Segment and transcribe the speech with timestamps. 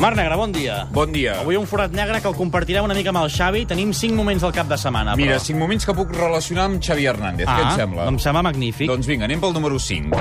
[0.00, 0.86] Marc Negre, bon dia.
[0.94, 1.32] Bon dia.
[1.42, 3.64] Avui un forat negre que el compartirem una mica amb el Xavi.
[3.66, 5.42] Tenim 5 moments del cap de setmana, Mira, però...
[5.42, 7.48] cinc moments que puc relacionar amb Xavi Hernández.
[7.50, 8.06] ah, Què et sembla?
[8.12, 8.86] Em sembla magnífic.
[8.92, 10.14] Doncs vinga, anem pel número 5.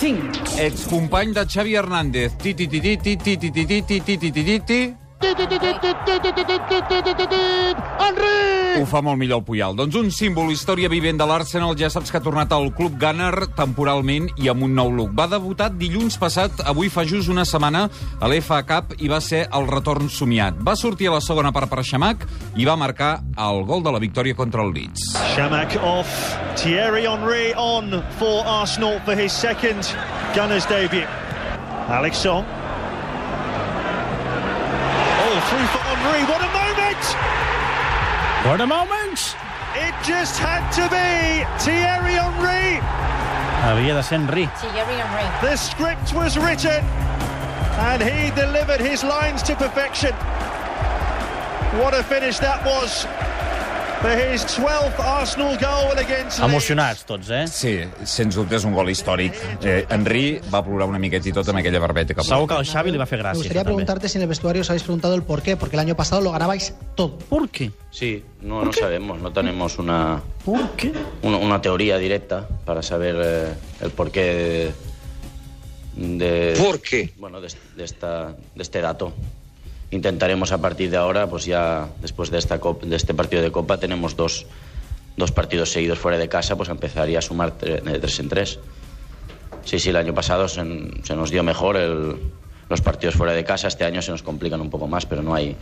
[0.00, 0.56] 5.
[0.64, 2.38] Excompany de Xavi Hernández.
[2.40, 4.80] Ti, ti, ti, ti, ti, ti, ti, ti, ti, ti, ti, ti, ti, ti.
[7.98, 8.54] Henry!
[8.74, 9.76] Ho fa molt millor el Puyal.
[9.78, 13.46] Doncs un símbol, història vivent de l'Arsenal, ja saps que ha tornat al club Gunner
[13.54, 15.12] temporalment i amb un nou look.
[15.14, 17.86] Va debutar dilluns passat, avui fa just una setmana,
[18.18, 20.58] a l'FA Cup i va ser el retorn somiat.
[20.66, 22.26] Va sortir a la segona part per Xamac
[22.58, 25.14] i va marcar el gol de la victòria contra el Leeds.
[25.36, 26.10] Shamak off.
[26.58, 29.94] Thierry Henry on for Arsenal for his second
[30.34, 31.06] Gunners debut.
[31.88, 32.63] Alex Song.
[35.48, 36.22] Through for Henry.
[36.24, 37.04] What a moment!
[38.46, 39.36] What a moment!
[39.76, 42.80] It just had to be Thierry Henry.
[43.62, 44.46] Havia de ser Henry.
[44.56, 45.48] Thierry Henry.
[45.48, 46.84] The script was written
[47.90, 50.14] and he delivered his lines to perfection.
[51.80, 53.06] What a finish that was
[56.44, 57.44] Emocionats tots, eh?
[57.48, 57.72] Sí,
[58.04, 59.36] sens dubte és un gol històric.
[59.64, 62.66] Eh, Henry va plorar una miqueta i tot amb aquella barbeta que Segur que al
[62.68, 63.38] Xavi li va fer Me gràcia.
[63.40, 63.74] gustaría això, també.
[63.74, 66.20] preguntarte si en el vestuario os habéis preguntado el por qué, porque el año pasado
[66.20, 67.16] lo ganabais todo.
[67.18, 67.70] ¿Por qué?
[67.90, 70.92] Sí, no, no sabemos, no tenemos una, ¿Por qué?
[71.22, 74.72] una, una teoría directa para saber eh, el porqué
[75.96, 77.12] de, de- ¿Por qué?
[77.16, 79.14] Bueno, de, de esta, de este dato.
[79.94, 83.52] Intentaremos a partir de ahora, pues ya después de, esta cop- de este partido de
[83.52, 84.44] Copa, tenemos dos,
[85.16, 88.58] dos partidos seguidos fuera de casa, pues empezaría a sumar tre- de tres en tres.
[89.64, 90.62] Sí, sí, el año pasado se,
[91.04, 92.16] se nos dio mejor el-
[92.68, 95.32] los partidos fuera de casa, este año se nos complican un poco más, pero no
[95.32, 95.54] hay,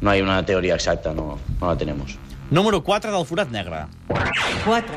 [0.00, 2.18] no hay una teoría exacta, no, no la tenemos.
[2.50, 3.84] Número 4 del forat negre.
[4.64, 4.94] 4.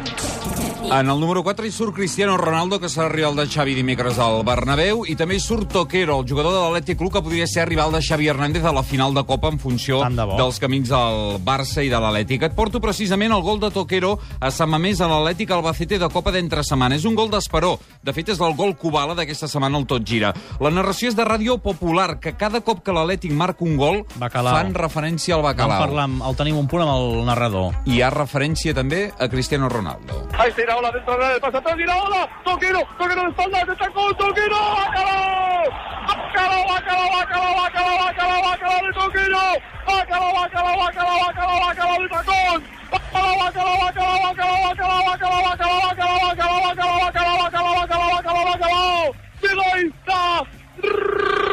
[0.83, 4.41] En el número 4 hi surt Cristiano Ronaldo, que serà rival de Xavi dimecres al
[4.43, 7.93] Bernabéu, i també hi surt Toquero, el jugador de l'Atlètic Club, que podria ser rival
[7.93, 11.85] de Xavi Hernández a la final de Copa en funció de dels camins del Barça
[11.85, 12.43] i de l'Atlètic.
[12.49, 16.33] Et porto precisament el gol de Toquero a Sant Mamés a l'Atlètic Albacete de Copa
[16.35, 16.97] d'entre setmana.
[16.99, 17.77] És un gol d'Esperó.
[18.03, 20.33] De fet, és el gol Kubala d'aquesta setmana al Tot Gira.
[20.59, 24.57] La narració és de Ràdio Popular, que cada cop que l'Atlètic marca un gol Bacalao.
[24.57, 25.79] fan referència al Vam Bacalao.
[25.85, 27.71] parlar, amb, el tenim un punt amb el narrador.
[27.85, 30.27] I hi ha referència també a Cristiano Ronaldo.
[30.31, 34.55] Está Iraola dentro del área, pasa atrás Iraola, Toquero, Toquero de espalda, de tacón, Toquero,
[34.55, 35.69] ¡Bácalo!
[36.07, 39.39] ¡Bácalo, bácalo, bácalo, bácalo, bácalo, bácalo de Toquero!
[39.85, 42.63] ¡Bácalo, bácalo, bácalo, bácalo, bácalo de tacón!
[42.89, 49.11] ¡Bácalo, bácalo, bácalo, bácalo, bácalo, bácalo, bácalo, bácalo, bácalo, bácalo, bácalo, bácalo, bácalo, bácalo, bácalo!
[49.41, 51.50] ¡Pero ahí está!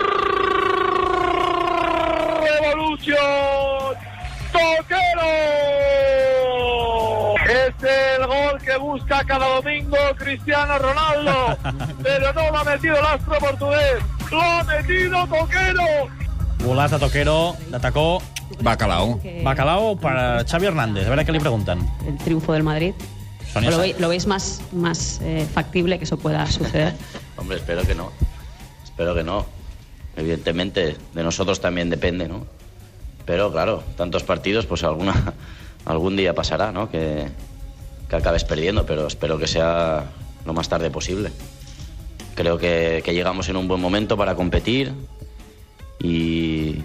[8.88, 11.58] Busca cada domingo Cristiano Ronaldo,
[12.02, 16.88] pero no lo ha metido el astro portugués, lo ha metido Toquero.
[16.88, 18.22] De Toquero, de tacó.
[18.60, 19.20] Bacalao.
[19.44, 21.04] Bacalao per a Xavi Hernández.
[21.06, 21.84] A veure què li pregunten.
[22.08, 22.94] el triunfo del Madrid.
[23.52, 26.94] Sonia ¿O lo, veis, lo veis más, más eh, factible que eso pueda suceder?
[27.36, 28.10] Hombre, espero que no.
[28.82, 29.46] Espero que no.
[30.16, 32.46] Evidentemente, de nosotros también depende, ¿no?
[33.24, 35.34] Pero claro, tantos partidos, pues alguna,
[35.84, 36.90] algún día pasará, ¿no?
[36.90, 37.28] Que,
[38.08, 40.04] que acabes perdiendo, pero espero que sea
[40.44, 41.30] lo más tarde posible.
[42.34, 44.92] Creo que, que llegamos en un buen momento para competir
[45.98, 46.82] y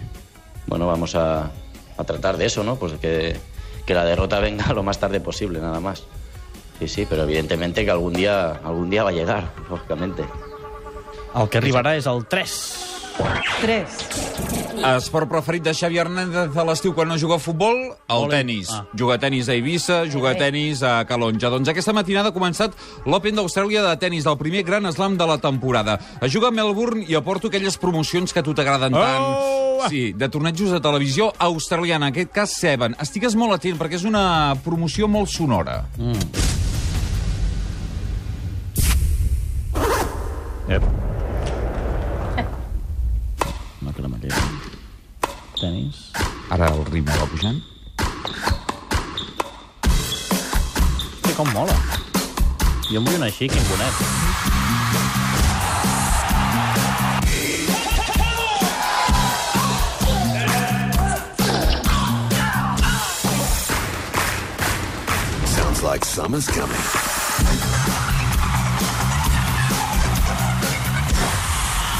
[0.67, 1.51] bueno, vamos a,
[1.97, 2.75] a tratar de eso, ¿no?
[2.75, 3.37] Pues que,
[3.85, 6.03] que la derrota venga lo más tarde posible, nada más.
[6.79, 10.23] Sí, sí, pero evidentemente que algún día, algún día va a llegar, lógicamente.
[11.33, 12.51] El que arribarà és el 3.
[13.61, 14.23] 3.
[14.83, 17.77] Esport preferit de Xavi Hernández a l'estiu quan no juga a futbol?
[18.09, 18.31] El Ole.
[18.33, 18.71] tennis.
[18.73, 18.83] Ah.
[18.97, 21.49] Juga a tennis a Eivissa, juga a tennis a Calonja.
[21.53, 22.73] Doncs aquesta matinada ha començat
[23.05, 25.99] l'Open d'Austràlia de tennis, el primer gran slam de la temporada.
[26.21, 29.23] Es juga a Melbourne i aporto aquelles promocions que a tu t'agraden tant.
[29.23, 29.87] Oh!
[29.89, 32.95] Sí, de tornejos de televisió australiana, en aquest cas Seven.
[32.99, 35.83] Estigues molt atent perquè és una promoció molt sonora.
[40.67, 40.83] Ep.
[40.83, 41.02] Una
[45.63, 45.95] Tenis.
[46.51, 47.61] Ara el ritme va pujant.
[51.23, 51.77] Sí, com mola.
[52.89, 55.03] Jo em vull una així, quin bonet.
[65.45, 66.75] Sounds like summer's coming.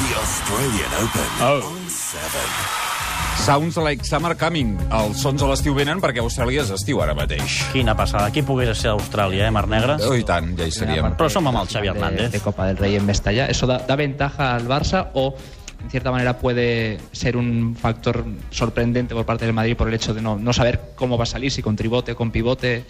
[0.01, 1.61] The Australian Open Oh.
[1.71, 2.92] on 7.
[3.37, 4.77] Sounds like summer coming.
[4.93, 7.57] Els sons a l'estiu venen perquè Austràlia és estiu ara mateix.
[7.73, 8.29] Quina passada.
[8.31, 9.97] Qui pogués ser Austràlia, eh, Mar Negre?
[10.07, 11.09] Oh, i tant, ja hi seríem.
[11.19, 12.31] Però som amb el Xavi de, Hernández.
[12.31, 13.47] de Copa del Rey en Mestalla.
[13.47, 15.35] ¿Eso da, da ventaja al Barça o
[15.83, 20.13] en cierta manera puede ser un factor sorprendente por parte del Madrid por el hecho
[20.13, 22.85] de no, no saber cómo va a salir, si con tribote, con pivote.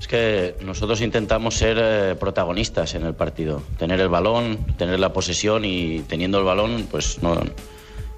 [0.00, 5.12] Es que nosotros intentamos ser eh, protagonistas en el partido, tener el balón, tener la
[5.12, 7.36] posesión y teniendo el balón, pues no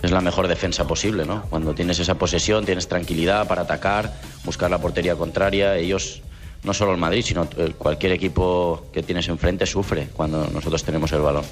[0.04, 1.42] es la mejor defensa posible, ¿no?
[1.48, 4.12] Cuando tienes esa posesión, tienes tranquilidad para atacar,
[4.44, 5.76] buscar la portería contraria.
[5.76, 6.22] Ellos,
[6.62, 11.12] no solo el Madrid, sino eh, cualquier equipo que tienes enfrente sufre cuando nosotros tenemos
[11.12, 11.44] el balón.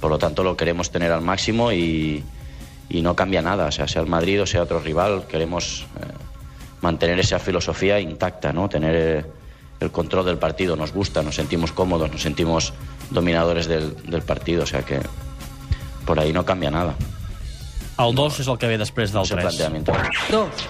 [0.00, 2.24] Por lo tanto, lo queremos tener al máximo y,
[2.90, 6.06] no cambia nada, o sea, sea el Madrid o sea otro rival, queremos eh,
[6.82, 8.68] mantener esa filosofía intacta, ¿no?
[8.68, 9.24] Tener eh,
[9.80, 12.74] el control del partido, nos gusta, nos sentimos cómodos, nos sentimos
[13.10, 15.00] dominadores del, del partido, o sea que
[16.04, 16.94] por ahí no cambia nada.
[17.98, 19.44] El 2 és el que ve després del Ese 3.
[19.44, 19.92] planteamiento.
[20.30, 20.62] Dos.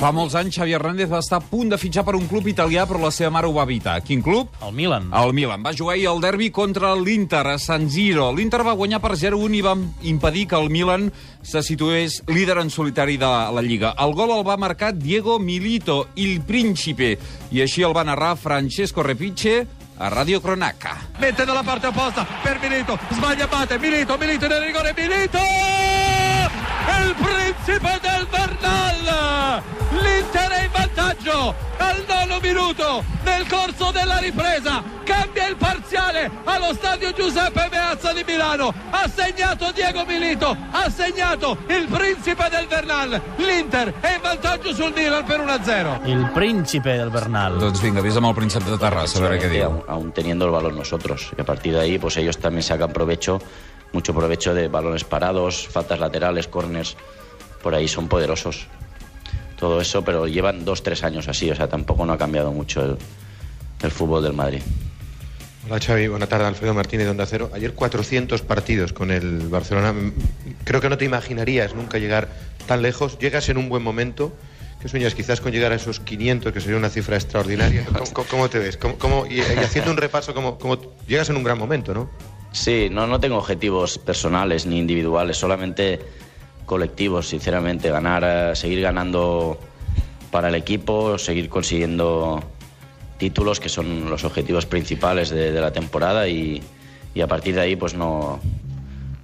[0.00, 2.86] Fa molts anys Xavi Hernández va estar a punt de fitxar per un club italià,
[2.88, 4.00] però la seva mare ho va evitar.
[4.02, 4.48] Quin club?
[4.64, 5.10] El Milan.
[5.14, 5.62] El Milan.
[5.62, 8.32] Va jugar ahir al derbi contra l'Inter a San Siro.
[8.32, 12.70] L'Inter va guanyar per 0-1 i va impedir que el Milan se situés líder en
[12.70, 13.94] solitari de la Lliga.
[13.98, 17.18] El gol el va marcar Diego Milito, il Principe,
[17.52, 19.66] i així el va narrar Francesco Repice
[19.98, 20.96] a Radio Cronaca.
[21.20, 26.21] mette dalla parte opposta per Milito, sbaglia Bate, Milito, Milito nel rigore, Milito!
[26.82, 29.62] Il principe del Bernal!
[29.92, 36.72] L'Inter è in vantaggio al nono minuto nel corso della ripresa, cambia il parziale allo
[36.74, 43.20] stadio Giuseppe Meazza di Milano, ha segnato Diego Milito, ha segnato il principe del Bernal,
[43.36, 46.04] l'Inter è in vantaggio sul Milan per 1-0.
[46.04, 47.58] El príncipe del Bernal.
[47.58, 49.66] Doncs vinga, vés amb el príncep de Terrassa, a veure què diu.
[49.68, 51.32] Aún, aún teniendo el balón nosotros.
[51.36, 53.40] Y a partir de ahí, pues ellos también sacan provecho,
[53.92, 56.96] mucho provecho de balones parados, faltas laterales, corners.
[57.62, 58.66] Por ahí son poderosos.
[59.58, 61.50] Todo eso, pero llevan dos, tres años así.
[61.50, 62.96] O sea, tampoco no ha cambiado mucho el,
[63.82, 64.60] el fútbol del Madrid.
[65.64, 67.50] Hola Xavi, buena tarde, Alfredo Martínez de Onda Cero.
[67.54, 69.92] Ayer 400 partidos con el Barcelona.
[69.92, 70.12] Mm,
[70.64, 72.28] Creo que no te imaginarías nunca llegar
[72.66, 73.18] tan lejos.
[73.20, 74.32] Llegas en un buen momento.
[74.80, 77.84] ¿Qué sueñas quizás con llegar a esos 500, que sería una cifra extraordinaria?
[77.84, 78.76] ¿Cómo, cómo- cómo te ves?
[78.76, 82.10] ¿Cómo, cómo- y, y haciendo un repaso, ¿cómo, cómo llegas en un gran momento, no?
[82.52, 86.00] Sí, no, no tengo objetivos personales ni individuales, solamente
[86.66, 87.90] colectivos, sinceramente.
[87.90, 89.58] Ganar, eh, seguir ganando
[90.30, 92.42] para el equipo, seguir consiguiendo
[93.18, 96.62] títulos que son los objetivos principales de, la temporada y,
[97.14, 98.40] y a partir de ahí pues no,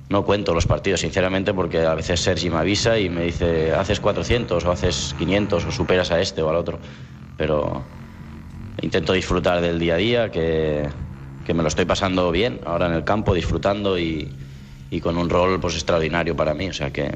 [0.09, 4.01] no cuento los partidos, sinceramente, porque a veces Sergi me avisa y me dice haces
[4.01, 6.79] 400 o haces 500 o superas a este o al otro.
[7.37, 7.83] Pero
[8.81, 10.89] intento disfrutar del día a día, que,
[11.49, 14.31] que me lo estoy pasando bien ahora en el campo, disfrutando y,
[14.91, 16.69] y con un rol pues extraordinario para mí.
[16.69, 17.11] O sea que,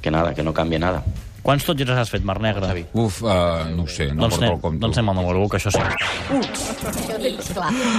[0.00, 1.04] que nada, que no cambie nada.
[1.46, 2.72] Quants tots girs has fet, Marc Negre?
[2.98, 4.80] Uf, uh, no ho sé, no doncs, porto el compte.
[4.82, 5.78] doncs anem al número 1, que això sí.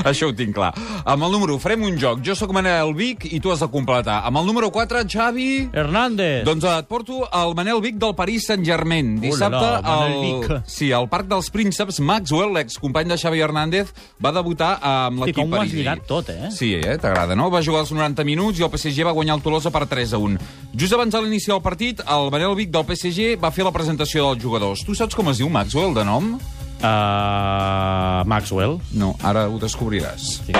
[0.10, 0.74] Això ho tinc clar.
[1.08, 2.20] Amb el número 1 farem un joc.
[2.28, 4.18] Jo sóc Manel Vic i tu has de completar.
[4.28, 5.70] Amb el número 4, Xavi...
[5.72, 6.44] Hernández.
[6.48, 9.16] Doncs et porto el Manel Vic del Paris Saint-Germain.
[9.24, 10.68] Dissabte, Manel al, Vic.
[10.68, 15.56] sí, al Parc dels Prínceps, Maxwell, l'excompany de Xavi Hernández, va debutar amb l'equip com
[15.56, 16.52] ho has lligat tot, eh?
[16.52, 17.00] Sí, eh?
[17.00, 17.48] T'agrada, no?
[17.54, 20.22] Va jugar els 90 minuts i el PSG va guanyar el Tolosa per 3 a
[20.28, 20.52] 1.
[20.76, 24.30] Just abans de l'inici del partit, el Manel Vic del PSG va fer la presentació
[24.30, 24.84] dels jugadors.
[24.86, 26.38] Tu saps com es diu Maxwell, de nom?
[26.78, 28.78] Uh, Maxwell.
[28.94, 30.42] No, ara ho descobriràs.
[30.46, 30.54] Sí.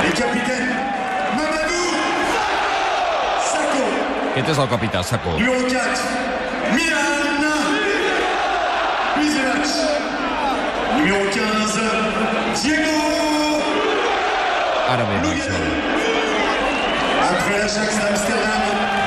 [4.38, 5.34] Aquest és el capità, Sacó.
[14.88, 15.68] Ara bé, Maxwell.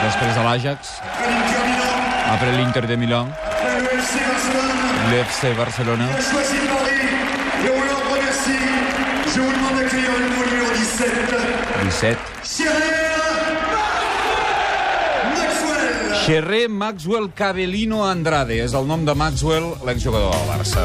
[0.01, 1.01] Després de l'Ajax,
[2.31, 2.97] après l'Inter de
[5.11, 6.07] L'FC Barcelona,
[9.33, 11.09] Je vous demande d'accueillir le numéro 17,
[11.85, 12.19] 17.
[15.37, 16.25] Maxwell.
[16.27, 20.79] Xerrer Maxwell Cabellino Andrade és el nom de Maxwell, l'exjugador del Barça.